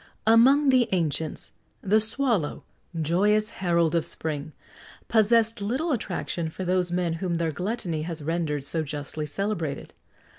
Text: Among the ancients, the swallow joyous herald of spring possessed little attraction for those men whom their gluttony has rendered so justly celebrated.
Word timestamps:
Among 0.25 0.69
the 0.69 0.89
ancients, 0.93 1.51
the 1.83 1.99
swallow 1.99 2.63
joyous 2.99 3.51
herald 3.61 3.93
of 3.93 4.03
spring 4.03 4.51
possessed 5.09 5.61
little 5.61 5.91
attraction 5.91 6.49
for 6.49 6.65
those 6.65 6.91
men 6.91 7.13
whom 7.21 7.35
their 7.35 7.51
gluttony 7.51 8.01
has 8.01 8.23
rendered 8.23 8.63
so 8.63 8.81
justly 8.81 9.27
celebrated. 9.27 9.93